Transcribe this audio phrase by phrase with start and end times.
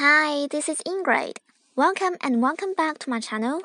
[0.00, 1.38] Hi, this is Ingrid.
[1.74, 3.62] Welcome and welcome back to my channel.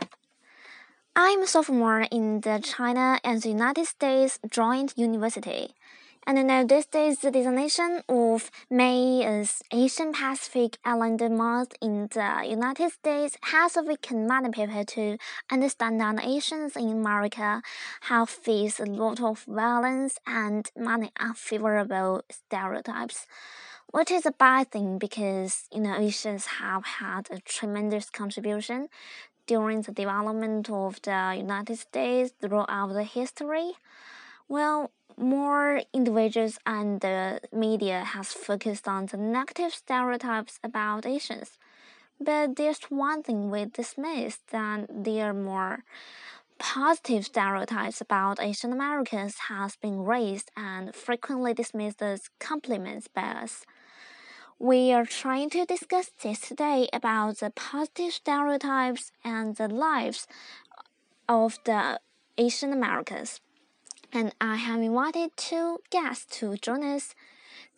[1.16, 5.76] I'm a sophomore in the China and the United States Joint University.
[6.26, 12.08] And I know this is the designation of May as Asian Pacific Islander Month in
[12.08, 15.18] the United States has awakened many people to
[15.52, 17.62] understand that Asians in America
[18.10, 23.28] have faced a lot of violence and many unfavorable stereotypes
[23.94, 28.90] which is a bad thing because you know Asians have had a tremendous contribution
[29.46, 33.74] during the development of the United States throughout the history.
[34.48, 41.60] Well, more individuals and the media has focused on the negative stereotypes about Asians.
[42.20, 45.84] But there's one thing we dismiss that there are more
[46.58, 53.66] positive stereotypes about Asian Americans has been raised and frequently dismissed as compliments by us.
[54.60, 60.28] We are trying to discuss this today about the positive stereotypes and the lives
[61.28, 62.00] of the
[62.38, 63.42] Asian Americans
[64.14, 67.16] and I have invited two guests to join us.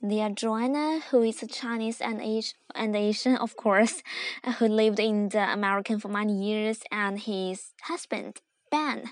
[0.02, 4.04] They are Joanna, who is a Chinese and, Asian, and Asian, of course,
[4.60, 9.12] who lived in the American for many years, and his husband, Ben,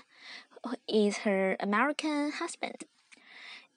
[0.62, 2.84] who is her American husband.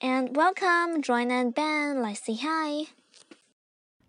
[0.02, 2.02] And welcome, Joanna and Ben.
[2.02, 2.88] Let's say hi.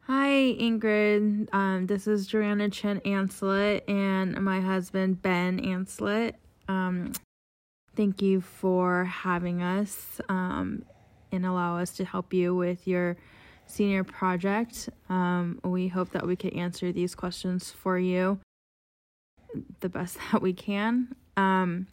[0.09, 1.53] Hi, Ingrid.
[1.53, 6.33] Um, this is Joanna Chen Anslet and my husband, Ben Anslet.
[6.67, 7.13] Um,
[7.99, 10.85] Thank you for having us um,
[11.33, 13.17] and allow us to help you with your
[13.67, 14.89] senior project.
[15.09, 18.39] Um, we hope that we can answer these questions for you
[19.81, 21.09] the best that we can.
[21.37, 21.89] Um,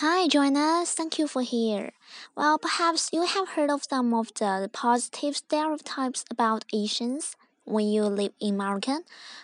[0.00, 0.84] Hi, Joanna.
[0.86, 1.90] Thank you for here.
[2.36, 8.04] Well, perhaps you have heard of some of the positive stereotypes about Asians when you
[8.04, 9.00] live in America.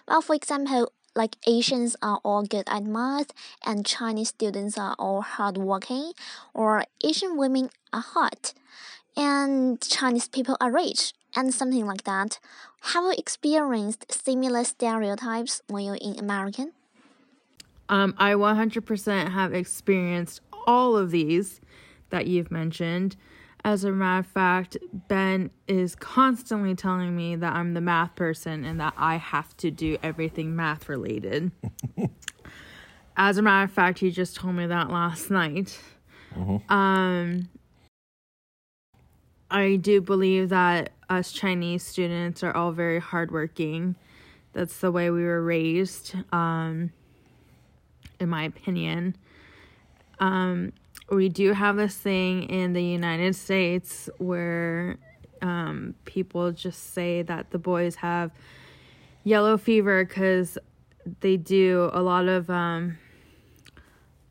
[0.06, 3.32] Well, for example, like Asians are all good at math
[3.66, 6.12] and Chinese students are all hardworking,
[6.54, 8.54] or Asian women are hot
[9.16, 12.38] and Chinese people are rich, and something like that.
[12.94, 16.74] Have you experienced similar stereotypes when you're in American?
[17.88, 21.60] Um, I 100% have experienced all of these
[22.10, 23.16] that you've mentioned.
[23.64, 24.76] As a matter of fact,
[25.08, 29.70] Ben is constantly telling me that I'm the math person and that I have to
[29.70, 31.50] do everything math related.
[33.16, 35.78] As a matter of fact, he just told me that last night.
[36.36, 36.72] Mm-hmm.
[36.72, 37.48] Um,
[39.50, 43.94] I do believe that us Chinese students are all very hardworking.
[44.52, 46.90] That's the way we were raised, um,
[48.20, 49.16] in my opinion.
[50.20, 50.72] Um,
[51.10, 54.96] we do have this thing in the United States where
[55.42, 58.30] um, people just say that the boys have
[59.24, 60.56] yellow fever because
[61.20, 62.98] they do a lot of um,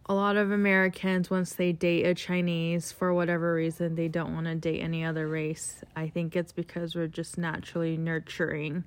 [0.07, 4.47] a lot of Americans once they date a Chinese for whatever reason they don't want
[4.47, 5.83] to date any other race.
[5.95, 8.83] I think it's because we're just naturally nurturing.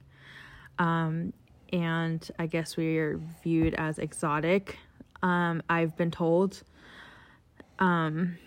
[0.79, 1.33] Um,
[1.73, 4.79] and I guess we are viewed as exotic.
[5.23, 6.63] Um, I've been told
[7.79, 8.39] um,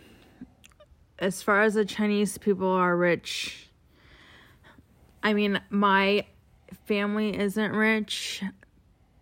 [1.20, 3.70] as far as the Chinese people are rich,
[5.22, 6.26] I mean, my
[6.86, 8.44] family isn't rich,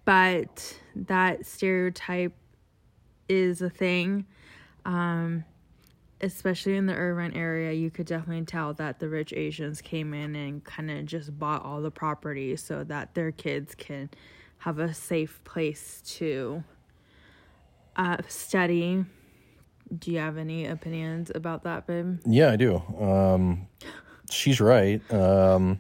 [0.05, 2.33] but that stereotype
[3.27, 4.25] is a thing.
[4.85, 5.43] Um,
[6.21, 10.35] especially in the urban area, you could definitely tell that the rich Asians came in
[10.35, 14.09] and kind of just bought all the property so that their kids can
[14.59, 16.63] have a safe place to
[17.97, 19.05] uh, study
[19.95, 22.19] do you have any opinions about that, babe?
[22.25, 22.81] Yeah, I do.
[22.99, 23.67] Um,
[24.29, 25.01] she's right.
[25.13, 25.79] Um,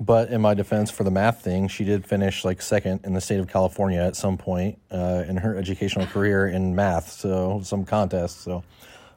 [0.00, 3.20] but in my defense for the math thing, she did finish like second in the
[3.20, 7.84] state of California at some point uh, in her educational career in math, so some
[7.84, 8.40] contest.
[8.40, 8.64] So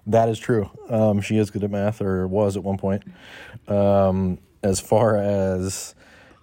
[0.08, 0.70] that is true.
[0.90, 3.04] Um, she is good at math, or was at one point.
[3.68, 5.96] Um, as far as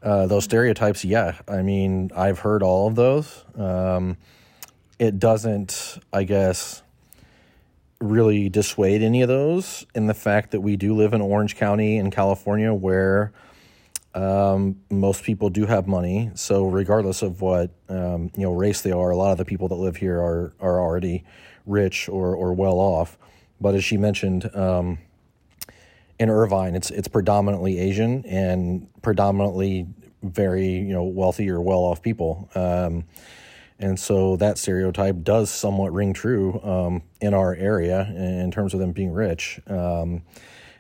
[0.03, 3.45] uh, those stereotypes, yeah, I mean, I've heard all of those.
[3.57, 4.17] Um,
[4.99, 6.83] it doesn't, I guess
[8.01, 11.97] really dissuade any of those in the fact that we do live in Orange County
[11.97, 13.33] in California where
[14.15, 16.31] um, most people do have money.
[16.35, 19.69] So regardless of what um, you know race they are, a lot of the people
[19.69, 21.25] that live here are are already
[21.67, 23.19] rich or or well off.
[23.61, 24.99] But as she mentioned, um,
[26.19, 29.89] in Irvine, it's it's predominantly Asian and predominantly
[30.23, 32.49] very you know wealthy or well off people.
[32.55, 33.05] Um,
[33.79, 38.81] and so that stereotype does somewhat ring true um, in our area in terms of
[38.81, 39.61] them being rich.
[39.67, 40.23] Um,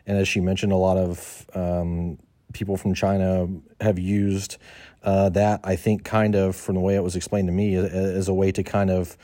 [0.07, 2.19] and as she mentioned, a lot of um,
[2.53, 3.49] people from China
[3.81, 4.59] have used
[5.03, 8.29] uh, that, I think, kind of from the way it was explained to me, as
[8.29, 9.17] a way to kind of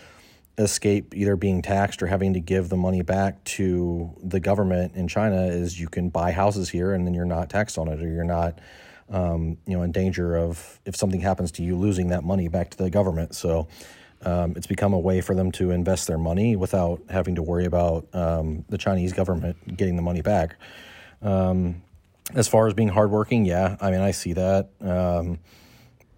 [0.59, 5.09] escape either being taxed or having to give the money back to the government in
[5.09, 8.09] China is you can buy houses here and then you're not taxed on it or
[8.09, 8.59] you're not
[9.11, 12.71] um, you know in danger of if something happens to you losing that money back
[12.71, 13.69] to the government so
[14.23, 17.65] um, it's become a way for them to invest their money without having to worry
[17.65, 20.57] about um, the Chinese government getting the money back
[21.23, 21.83] um,
[22.35, 25.39] as far as being hardworking yeah I mean I see that um,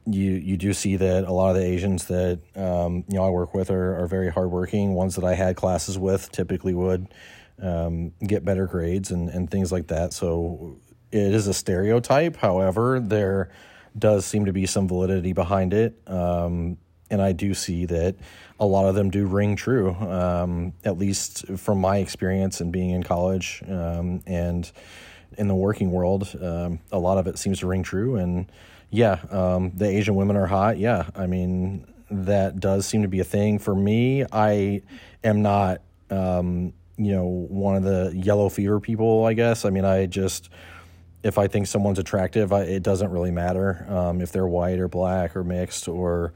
[0.07, 3.31] you you do see that a lot of the Asians that um, you know I
[3.31, 4.95] work with are, are very hardworking.
[4.95, 7.09] Ones that I had classes with typically would
[7.61, 10.13] um, get better grades and, and things like that.
[10.13, 10.79] So
[11.13, 12.37] it is a stereotype.
[12.37, 13.51] However, there
[13.97, 16.79] does seem to be some validity behind it, um,
[17.11, 18.17] and I do see that
[18.59, 19.95] a lot of them do ring true.
[19.95, 24.71] Um, at least from my experience and being in college um, and
[25.37, 28.51] in the working world, um, a lot of it seems to ring true and
[28.93, 30.77] yeah, um, the Asian women are hot.
[30.77, 34.25] Yeah, I mean that does seem to be a thing for me.
[34.31, 34.83] I
[35.25, 35.81] am not,
[36.11, 39.25] um, you know, one of the yellow fever people.
[39.25, 39.65] I guess.
[39.65, 40.51] I mean, I just
[41.23, 44.89] if I think someone's attractive, I, it doesn't really matter um, if they're white or
[44.89, 46.33] black or mixed or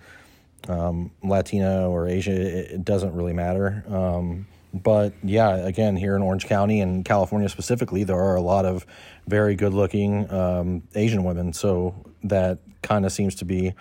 [0.69, 2.35] um, Latina or Asian.
[2.35, 3.85] It, it, doesn't really matter.
[3.89, 8.65] Um, but yeah, again, here in Orange County and California specifically, there are a lot
[8.65, 8.87] of
[9.27, 11.53] very good looking um, Asian women.
[11.53, 11.95] So
[12.25, 13.75] that kind of seems to be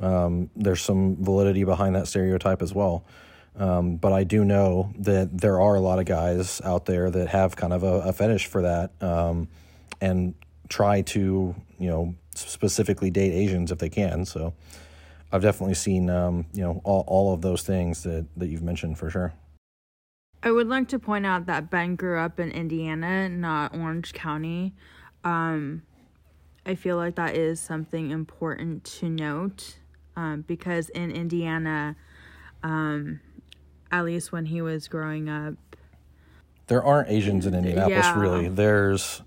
[0.00, 3.04] um, there's some validity behind that stereotype as well.
[3.56, 7.28] Um, but I do know that there are a lot of guys out there that
[7.28, 9.48] have kind of a, a fetish for that um,
[10.02, 10.34] and
[10.68, 14.26] try to, you know, specifically date Asians if they can.
[14.26, 14.52] So
[15.30, 18.98] I've definitely seen, um, you know, all, all of those things that, that you've mentioned
[18.98, 19.32] for sure.
[20.42, 24.74] I would like to point out that Ben grew up in Indiana, not Orange County.
[25.22, 25.82] Um,
[26.66, 29.76] I feel like that is something important to note
[30.16, 31.94] um, because in Indiana,
[32.64, 33.20] um,
[33.92, 35.54] at least when he was growing up,
[36.66, 38.20] there aren't Asians in Indianapolis yeah.
[38.20, 38.48] really.
[38.48, 39.22] There's,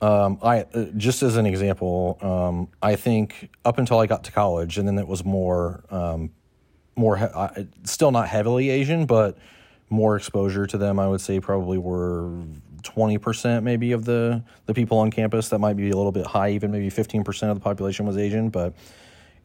[0.00, 4.32] um, I uh, just as an example, um, I think up until I got to
[4.32, 6.30] college, and then it was more, um,
[6.96, 9.38] more uh, still not heavily Asian, but
[9.90, 10.98] more exposure to them.
[10.98, 12.30] I would say probably were
[12.82, 15.48] 20% maybe of the, the people on campus.
[15.48, 18.50] That might be a little bit high, even maybe 15% of the population was Asian.
[18.50, 18.74] But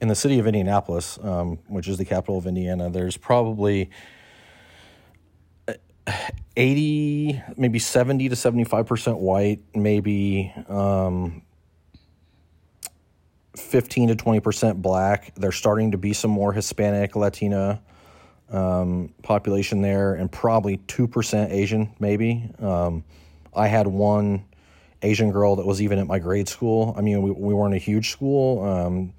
[0.02, 3.90] in the city of Indianapolis, um, which is the capital of Indiana, there's probably
[6.56, 11.42] 80, maybe 70 to 75% white, maybe um,
[13.56, 15.34] 15 to 20% black.
[15.36, 17.82] There's starting to be some more Hispanic, Latina
[18.52, 22.50] um, population there, and probably 2% Asian, maybe.
[22.60, 23.04] Um,
[23.56, 24.46] I had one
[25.02, 26.94] Asian girl that was even at my grade school.
[26.98, 28.64] I mean, we, we weren't a huge school.
[28.64, 29.14] Um,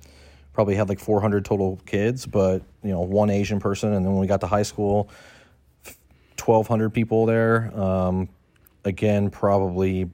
[0.53, 3.93] probably had like 400 total kids, but you know, one Asian person.
[3.93, 5.09] And then when we got to high school,
[6.41, 7.71] 1,200 people there.
[7.79, 8.29] Um,
[8.85, 10.11] again, probably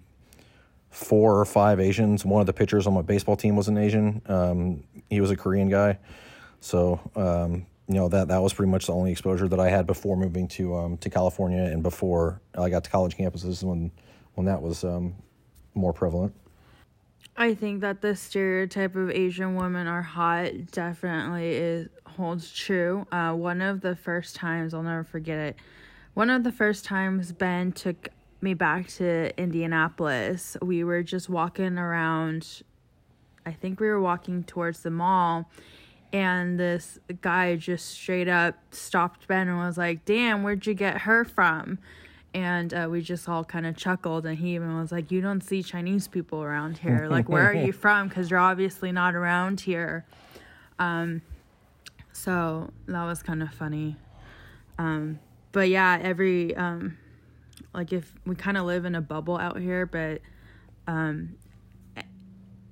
[0.91, 2.25] four or five Asians.
[2.25, 4.23] One of the pitchers on my baseball team was an Asian.
[4.27, 5.99] Um, he was a Korean guy.
[6.61, 9.87] So, um, you know that that was pretty much the only exposure that I had
[9.87, 13.93] before moving to um, to California and before I got to college campuses when
[14.35, 15.15] when that was um,
[15.75, 16.35] more prevalent.
[17.37, 23.07] I think that the stereotype of Asian women are hot definitely is holds true.
[23.13, 25.57] Uh, one of the first times I'll never forget it.
[26.17, 28.09] One of the first times Ben took
[28.41, 32.63] me back to Indianapolis, we were just walking around.
[33.45, 35.51] I think we were walking towards the mall
[36.15, 41.03] and this guy just straight up stopped Ben and was like, "Damn, where'd you get
[41.03, 41.81] her from?"
[42.33, 45.43] And uh, we just all kind of chuckled, and he even was like, "You don't
[45.43, 47.09] see Chinese people around here.
[47.11, 48.09] Like, where are you from?
[48.09, 50.07] Because you're obviously not around here."
[50.79, 51.21] Um,
[52.15, 53.97] so that was kind of funny.
[54.79, 55.19] Um,
[55.57, 56.99] but yeah, every um,
[57.73, 60.21] like if we kind of live in a bubble out here, but
[60.87, 61.37] um,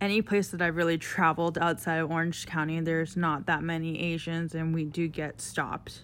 [0.02, 4.54] any place that I've really traveled outside of Orange County, there's not that many Asians,
[4.54, 6.00] and we do get stopped.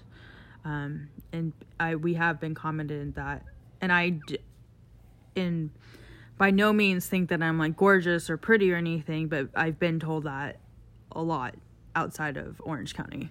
[0.64, 3.42] Um, and I we have been commented that,
[3.82, 4.18] and I,
[5.34, 5.72] in
[6.38, 10.00] by no means think that I'm like gorgeous or pretty or anything, but I've been
[10.00, 10.60] told that
[11.12, 11.56] a lot
[11.94, 13.28] outside of Orange County.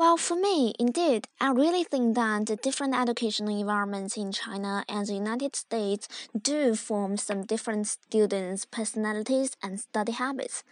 [0.00, 5.06] Well, for me, indeed, I really think that the different educational environments in China and
[5.06, 6.08] the United States
[6.50, 10.64] do form some different students' personalities and study habits.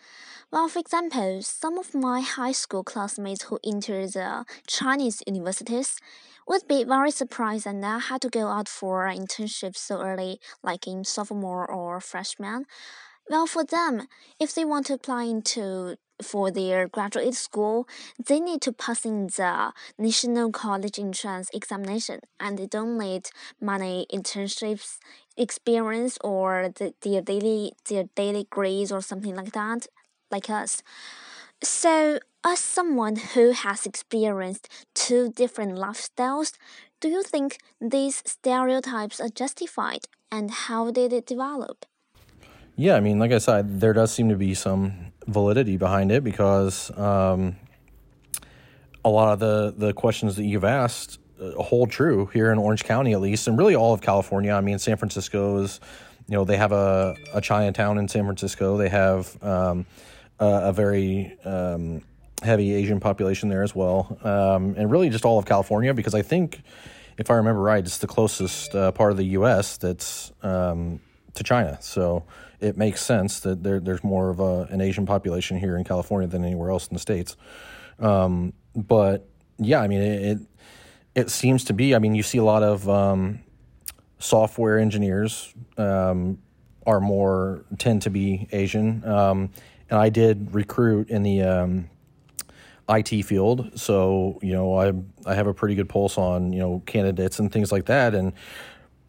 [0.53, 5.97] Well, for example, some of my high school classmates who entered the Chinese universities
[6.49, 10.41] would be very surprised that I had to go out for an internship so early,
[10.63, 12.67] like in sophomore or freshman
[13.31, 14.09] Well, for them,
[14.41, 17.87] if they want to apply into for their graduate school,
[18.27, 23.29] they need to pass in the National College Entrance Examination, and they don't need
[23.61, 24.99] money, internships
[25.37, 29.87] experience or the, their daily their daily grades or something like that,
[30.31, 30.83] like us.
[31.63, 36.53] So, as someone who has experienced two different lifestyles,
[37.01, 41.87] do you think these stereotypes are justified, and how did it develop?
[42.77, 46.25] Yeah, I mean, like I said, there does seem to be some validity behind it
[46.25, 47.57] because um,
[49.05, 52.85] a lot of the the questions that you've asked uh, hold true here in Orange
[52.85, 54.53] County, at least, and really all of California.
[54.53, 55.81] I mean, San Francisco is,
[56.27, 58.77] you know, they have a, a Chinatown in San Francisco.
[58.77, 59.87] They have um,
[60.41, 62.03] a, a, very um,
[62.43, 66.23] heavy Asian population there as well, um, and really just all of California because I
[66.23, 66.61] think,
[67.19, 69.77] if I remember right, it's the closest uh, part of the U.S.
[69.77, 71.01] that's um,
[71.35, 71.79] to China.
[71.81, 72.25] So
[72.61, 76.29] it makes sense that there, there's more of a, an Asian population here in California
[76.29, 77.37] than anywhere else in the states.
[77.99, 80.39] Um, but yeah, I mean it, it,
[81.15, 81.31] it.
[81.31, 81.95] seems to be.
[81.95, 83.41] I mean, you see a lot of um,
[84.19, 86.39] software engineers um,
[86.87, 89.51] are more tend to be Asian, um,
[89.91, 91.91] and I did recruit in the um,
[92.89, 94.93] IT field, so you know I
[95.27, 98.33] I have a pretty good pulse on you know candidates and things like that, and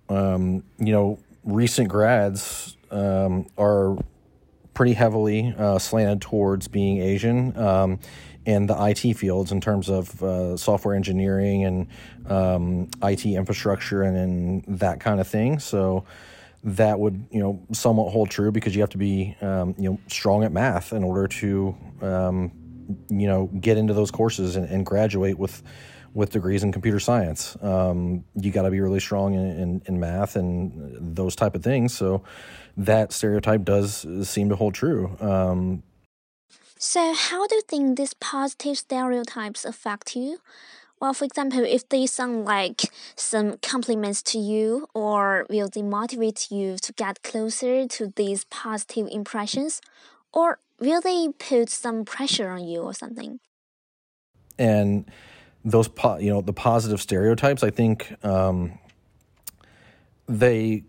[0.09, 1.19] um, you know
[1.53, 3.97] recent grads um, are
[4.73, 7.99] pretty heavily uh, slanted towards being Asian um,
[8.45, 11.87] in the IT fields in terms of uh, software engineering and
[12.27, 15.59] um, IT infrastructure and, and that kind of thing.
[15.59, 16.05] So
[16.63, 19.99] that would you know somewhat hold true because you have to be um, you know
[20.07, 22.51] strong at math in order to um,
[23.09, 25.61] you know get into those courses and, and graduate with
[26.13, 27.57] with degrees in computer science.
[27.61, 31.63] Um, you got to be really strong in, in, in, math and those type of
[31.63, 31.93] things.
[31.93, 32.23] So
[32.77, 35.15] that stereotype does seem to hold true.
[35.19, 35.83] Um,
[36.81, 40.39] so, how do you think these positive stereotypes affect you?
[41.01, 42.83] Well, for example, if they sound like
[43.17, 49.07] some compliments to you, or will they motivate you to get closer to these positive
[49.11, 49.81] impressions,
[50.33, 53.39] or will they put some pressure on you or something?
[54.57, 55.09] And
[55.65, 58.77] those po- you know the positive stereotypes i think um,
[60.27, 60.83] they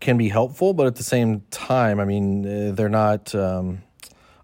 [0.00, 3.82] can be helpful but at the same time i mean they're not um,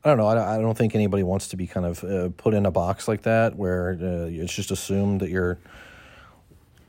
[0.04, 2.54] i don't know I, I, don't think anybody wants to be kind of uh, put
[2.54, 5.58] in a box like that where uh, it's just assumed that you're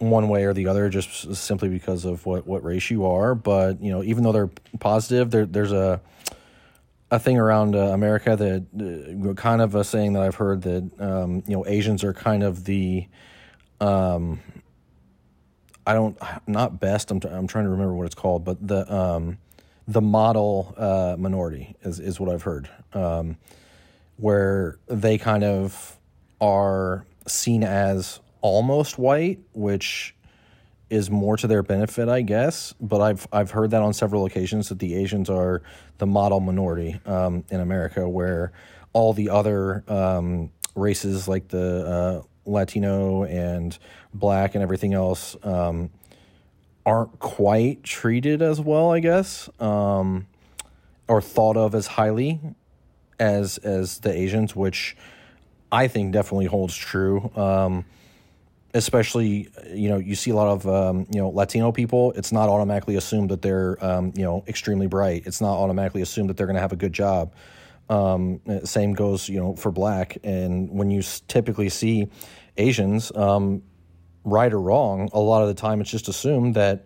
[0.02, 3.36] one way or the other just simply because of what, what race you are.
[3.36, 6.02] But you know even though they're positive there, there's a
[7.12, 10.90] a thing around uh, America that uh, kind of a saying that I've heard that
[11.00, 13.06] um, you know Asians are kind of the
[13.82, 14.40] um,
[15.86, 18.92] I don't not best I'm t- I'm trying to remember what it's called but the
[18.94, 19.38] um,
[19.88, 23.38] the model uh, minority is is what I've heard um,
[24.16, 25.98] where they kind of
[26.40, 30.16] are seen as almost white which
[30.92, 32.76] is more to their benefit, I guess.
[32.80, 35.64] But I've I've heard that on several occasions that the Asians are
[35.98, 38.52] the model minority um, in America, where
[38.94, 43.78] all the other um, races like the uh, Latino and
[44.14, 45.90] Black and everything else um,
[46.86, 50.28] aren't quite treated as well, I guess, um,
[51.08, 52.42] or thought of as highly
[53.18, 54.98] as as the Asians, which
[55.72, 57.32] I think definitely holds true.
[57.34, 57.86] Um,
[58.74, 62.12] especially you know you see a lot of um, you know Latino people.
[62.14, 65.24] It's not automatically assumed that they're um, you know extremely bright.
[65.26, 67.34] It's not automatically assumed that they're going to have a good job.
[67.90, 70.18] Um, same goes you know for black.
[70.24, 72.08] And when you typically see
[72.58, 73.64] Asians, um,
[74.24, 76.86] right or wrong, a lot of the time it's just assumed that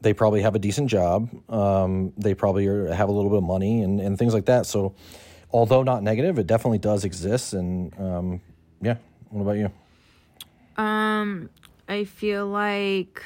[0.00, 1.28] they probably have a decent job.
[1.50, 4.64] Um, they probably are, have a little bit of money and, and things like that.
[4.66, 4.94] So
[5.50, 7.52] although not negative, it definitely does exist.
[7.52, 8.40] And um,
[8.80, 8.96] yeah,
[9.30, 9.72] what about you?
[10.78, 11.50] Um,
[11.88, 13.22] I feel like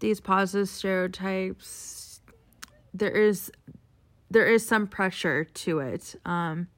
[0.00, 2.00] these positive stereotypes
[2.94, 3.52] there is
[4.30, 6.14] there is some pressure to it.
[6.24, 6.68] Um,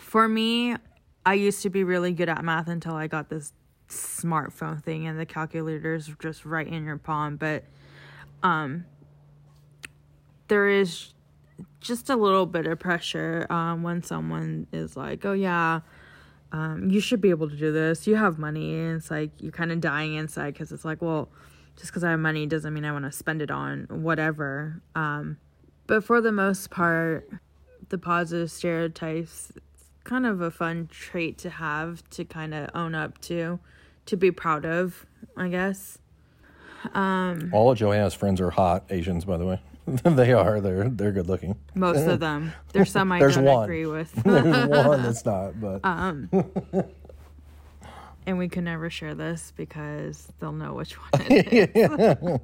[0.00, 0.76] for me,
[1.24, 3.52] I used to be really good at math until I got this
[3.88, 7.36] smartphone thing and the calculator's just right in your palm.
[7.36, 7.64] But
[8.42, 8.84] um,
[10.48, 11.12] there is
[11.80, 15.80] just a little bit of pressure um, when someone is like, "Oh yeah,
[16.52, 18.06] um, you should be able to do this.
[18.06, 18.74] You have money.
[18.74, 21.28] And it's like you're kind of dying inside because it's like, well,
[21.76, 24.80] just because I have money doesn't mean I want to spend it on whatever.
[24.94, 25.38] Um,
[25.86, 27.28] but for the most part,
[27.88, 32.94] the positive stereotypes, it's kind of a fun trait to have to kind of own
[32.94, 33.60] up to,
[34.06, 35.98] to be proud of, I guess.
[36.94, 39.60] Um, All of Joanna's friends are hot Asians, by the way.
[40.04, 40.60] they are.
[40.60, 41.56] They're they're good looking.
[41.74, 42.52] Most of them.
[42.72, 43.64] There's some I There's don't one.
[43.64, 44.12] agree with.
[44.24, 46.28] There's one that's not, but Um,
[48.26, 52.40] and we can never share this because they'll know which one it is.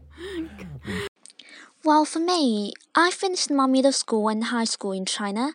[1.85, 5.53] Well, for me, I finished my middle school and high school in China,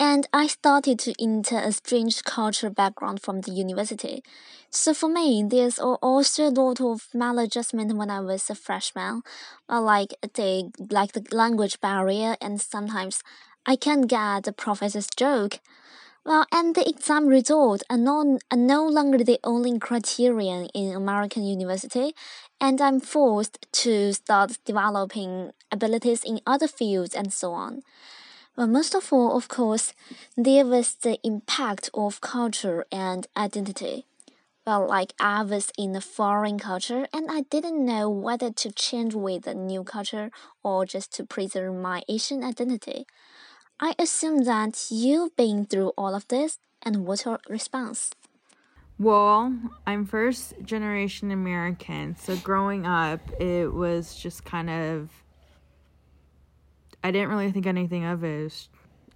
[0.00, 4.24] and I started to enter a strange cultural background from the university.
[4.70, 9.22] So for me, there's also a lot of maladjustment when I was a freshman,
[9.68, 13.22] uh, like the like the language barrier, and sometimes
[13.66, 15.60] I can't get the professor's joke.
[16.24, 21.44] Well, and the exam result are, non, are no longer the only criterion in American
[21.44, 22.14] university,
[22.60, 27.82] and I'm forced to start developing abilities in other fields and so on.
[28.56, 29.94] But most of all, of course,
[30.36, 34.06] there was the impact of culture and identity.
[34.66, 39.14] Well, like I was in a foreign culture and I didn't know whether to change
[39.14, 40.30] with the new culture
[40.62, 43.06] or just to preserve my Asian identity.
[43.80, 48.10] I assume that you've been through all of this, and what's your response?
[48.98, 55.10] Well, I'm first generation American, so growing up, it was just kind of.
[57.02, 58.68] I didn't really think anything of it.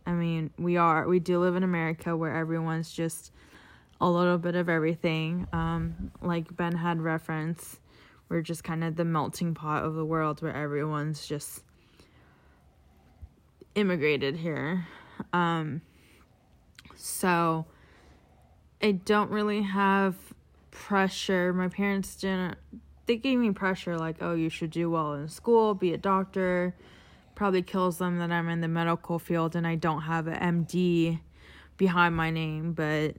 [0.06, 3.32] I mean, we are we do live in America where everyone's just
[4.00, 5.46] a little bit of everything.
[5.52, 7.80] Um, like Ben had reference,
[8.28, 11.62] we're just kind of the melting pot of the world where everyone's just
[13.74, 14.86] immigrated here.
[15.32, 15.82] Um,
[16.96, 17.66] so
[18.82, 20.16] I don't really have
[20.70, 21.52] pressure.
[21.52, 22.56] My parents didn't.
[23.06, 26.74] They gave me pressure like, oh, you should do well in school, be a doctor.
[27.34, 31.20] Probably kills them that I'm in the medical field and I don't have an MD
[31.76, 33.16] behind my name, but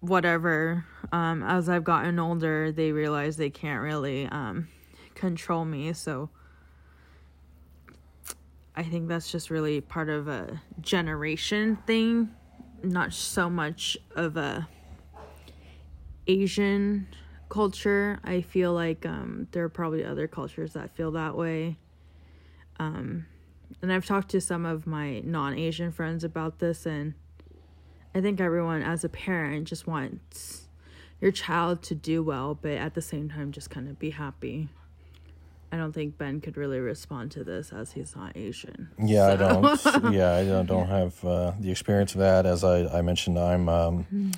[0.00, 0.84] whatever.
[1.12, 4.68] Um, as I've gotten older, they realize they can't really um,
[5.14, 5.92] control me.
[5.92, 6.30] So
[8.76, 12.30] I think that's just really part of a generation thing,
[12.82, 14.68] not so much of a
[16.28, 17.08] Asian
[17.48, 18.20] culture.
[18.22, 21.76] I feel like um, there are probably other cultures that feel that way.
[22.78, 23.26] Um,
[23.82, 27.14] and I've talked to some of my non Asian friends about this, and
[28.14, 30.68] I think everyone, as a parent, just wants
[31.20, 34.68] your child to do well, but at the same time, just kind of be happy.
[35.70, 38.88] I don't think Ben could really respond to this as he's not Asian.
[38.98, 40.12] yeah, I don't.
[40.14, 42.46] Yeah, I don't, don't have uh, the experience of that.
[42.46, 44.32] As I, I mentioned, I'm um,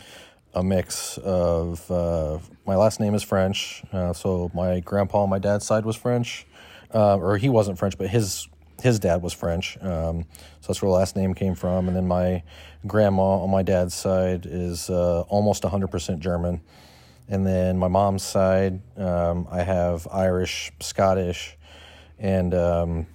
[0.55, 5.39] a mix of uh, my last name is French, uh, so my grandpa on my
[5.39, 6.47] dad's side was French,
[6.95, 8.49] uh, or he wasn't French, but his
[8.83, 9.77] his dad was French.
[9.83, 10.25] Um,
[10.61, 11.87] so that's where the last name came from.
[11.89, 12.43] And then my
[12.87, 16.63] grandma on my dad's side is uh, almost 100% German.
[17.29, 21.57] And then my mom's side, um, I have Irish, Scottish,
[22.19, 23.07] and um,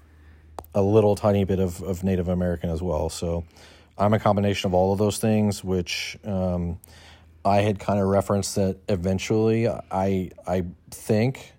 [0.73, 3.09] a little tiny bit of, of Native American as well.
[3.09, 3.43] So
[3.97, 6.79] I'm a combination of all of those things, which um,
[7.43, 11.53] I had kind of referenced that eventually I I think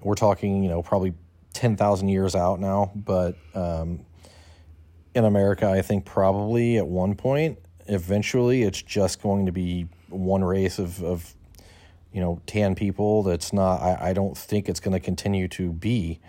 [0.00, 1.14] we're talking, you know, probably
[1.58, 3.98] 10,000 years out now, but um,
[5.12, 10.44] in America, I think probably at one point, eventually, it's just going to be one
[10.44, 11.34] race of, of
[12.12, 13.24] you know, tan people.
[13.24, 16.20] That's not, I, I don't think it's going to continue to be,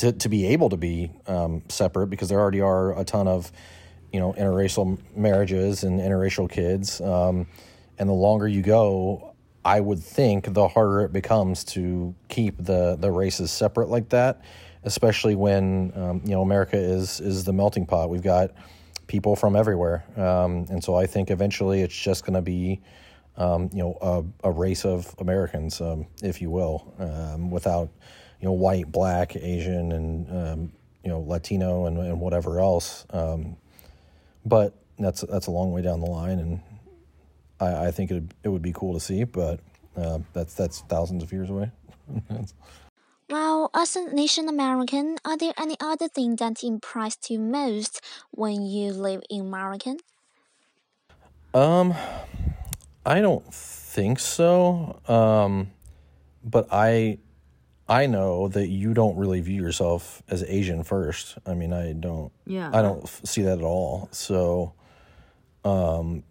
[0.00, 3.50] to, to be able to be um, separate because there already are a ton of,
[4.12, 7.00] you know, interracial marriages and interracial kids.
[7.00, 7.46] Um,
[7.98, 12.96] and the longer you go, I would think the harder it becomes to keep the,
[12.98, 14.42] the races separate like that,
[14.84, 18.08] especially when um, you know America is is the melting pot.
[18.08, 18.52] We've got
[19.06, 22.80] people from everywhere, um, and so I think eventually it's just going to be
[23.36, 27.90] um, you know a, a race of Americans, um, if you will, um, without
[28.40, 33.06] you know white, black, Asian, and um, you know Latino and, and whatever else.
[34.46, 36.60] But that's that's a long way down the line, and
[37.60, 39.60] I, I think it it would be cool to see, but
[39.96, 41.70] uh, that's that's thousands of years away.
[43.30, 48.62] Well, as a nation American, are there any other thing that impressed you most when
[48.62, 49.98] you live in American?
[51.52, 51.94] um,
[53.04, 55.00] I don't think so.
[55.06, 55.72] Um,
[56.42, 57.18] but I
[57.88, 61.38] I know that you don't really view yourself as Asian first.
[61.46, 62.32] I mean, I don't.
[62.46, 62.70] Yeah.
[62.72, 64.08] I don't f- see that at all.
[64.12, 64.74] So,
[65.64, 66.22] um,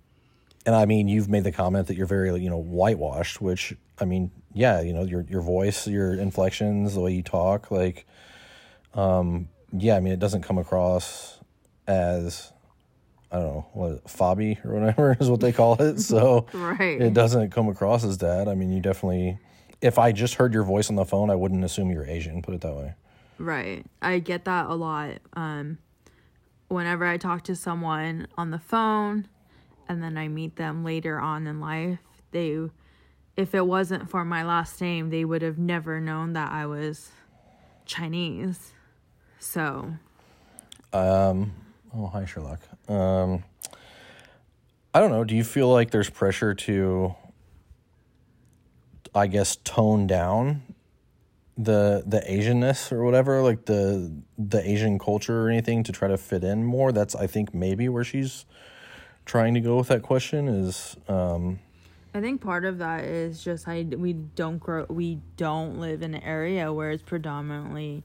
[0.67, 4.05] and I mean, you've made the comment that you're very, you know, whitewashed, which I
[4.05, 8.05] mean, yeah, you know, your your voice, your inflections, the way you talk, like,
[8.93, 11.39] um, yeah, I mean, it doesn't come across
[11.87, 12.51] as
[13.31, 15.99] I don't know what fobby or whatever is what they call it.
[16.01, 17.01] So Right.
[17.01, 18.49] it doesn't come across as that.
[18.49, 19.39] I mean, you definitely.
[19.79, 22.41] If I just heard your voice on the phone, I wouldn't assume you're Asian.
[22.41, 22.95] Put it that way.
[23.37, 23.85] Right.
[24.01, 25.19] I get that a lot.
[25.33, 25.77] Um,
[26.67, 29.27] whenever I talk to someone on the phone
[29.89, 31.99] and then I meet them later on in life,
[32.31, 32.57] they,
[33.35, 37.09] if it wasn't for my last name, they would have never known that I was
[37.85, 38.73] Chinese.
[39.39, 39.93] So,
[40.93, 41.53] Um,
[41.95, 42.59] oh, hi, Sherlock.
[42.89, 43.43] Um,
[44.93, 45.23] I don't know.
[45.23, 47.15] Do you feel like there's pressure to,
[49.13, 50.63] I guess, tone down
[51.57, 56.17] the the Asianness or whatever, like the the Asian culture or anything, to try to
[56.17, 56.91] fit in more?
[56.91, 58.45] That's I think maybe where she's
[59.27, 60.97] trying to go with that question is.
[61.07, 61.59] Um,
[62.13, 66.15] I think part of that is just I we don't grow we don't live in
[66.15, 68.03] an area where it's predominantly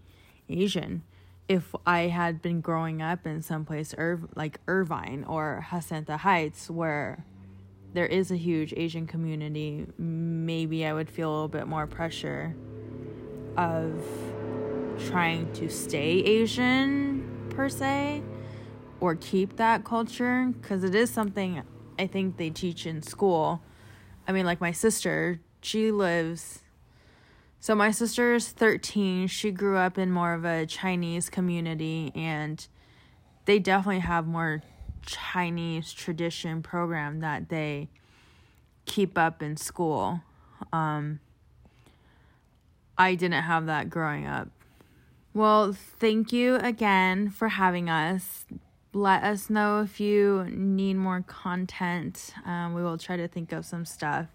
[0.51, 1.03] Asian.
[1.49, 7.25] If I had been growing up in someplace Irv, like Irvine or Hacienda Heights where
[7.95, 12.55] there is a huge Asian community, maybe I would feel a little bit more pressure
[13.57, 14.03] of
[15.07, 18.23] trying to stay Asian per se
[19.03, 21.61] or keep that culture because it is something
[21.99, 23.61] I think they teach in school.
[24.29, 26.61] I mean, like my sister, she lives.
[27.59, 29.27] So my sister is 13.
[29.27, 32.65] She grew up in more of a Chinese community, and
[33.45, 34.62] they definitely have more
[35.05, 37.88] Chinese tradition program that they
[38.85, 40.21] keep up in school.
[40.73, 41.19] Um,
[42.97, 44.49] I didn't have that growing up.
[45.35, 48.45] Well, thank you again for having us.
[48.95, 52.35] Let us know if you need more content.
[52.45, 54.27] Um, we will try to think of some stuff,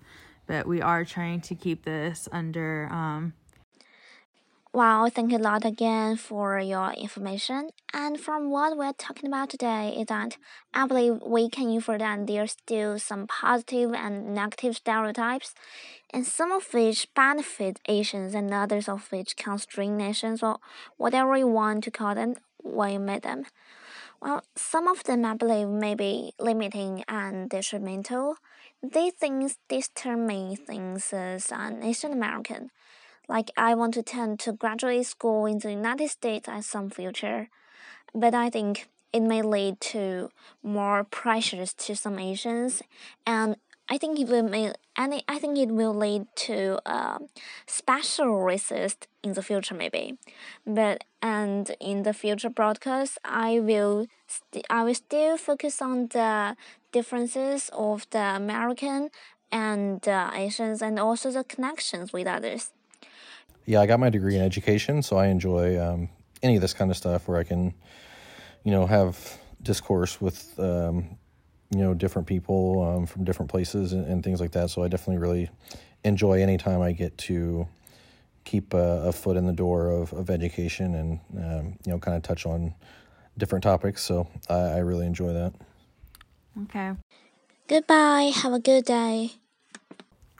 [0.47, 2.89] but we are trying to keep this under.
[2.91, 3.33] Um,
[4.73, 7.69] Wow, thank you a lot again for your information.
[7.93, 10.37] And from what we're talking about today is that
[10.73, 15.55] I believe we can infer that there's still some positive and negative stereotypes,
[16.13, 20.59] and some of which benefit Asians and others of which constrain nations or
[20.97, 23.45] whatever you want to call them when you meet them.
[24.19, 28.37] Well, some of them I believe may be limiting and detrimental.
[28.81, 32.71] These things determine things as an Asian American.
[33.29, 37.49] Like I want to tend to graduate school in the United States at some future,
[38.15, 40.29] but I think it may lead to
[40.63, 42.81] more pressures to some Asians,
[43.25, 43.55] and
[43.89, 44.53] I think it will
[44.97, 47.19] and I think it will lead to uh,
[47.67, 50.17] special racist in the future maybe,
[50.65, 56.55] but and in the future broadcast I will st- I will still focus on the
[56.91, 59.09] differences of the American
[59.51, 62.71] and uh, Asians and also the connections with others.
[63.65, 66.09] yeah, I got my degree in education, so I enjoy um,
[66.41, 67.73] any of this kind of stuff where I can,
[68.63, 71.17] you know, have discourse with, um,
[71.71, 74.69] you know, different people um, from different places and, and things like that.
[74.69, 75.49] So I definitely really
[76.03, 77.67] enjoy any time I get to
[78.45, 82.15] keep a, a foot in the door of, of education and, um, you know, kind
[82.15, 82.73] of touch on
[83.37, 84.01] different topics.
[84.03, 85.53] So I, I really enjoy that.
[86.63, 86.93] okay.
[87.67, 88.31] Goodbye.
[88.33, 89.31] Have a good day.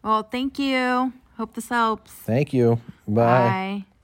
[0.02, 1.12] Well, thank you.
[1.36, 2.12] Hope this helps.
[2.12, 2.80] Thank you.
[3.06, 3.84] Bye.
[3.84, 3.97] Bye.